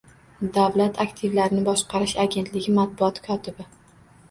[0.53, 3.71] Davlat aktivlarini boshqarish agentligi matbuot kotibi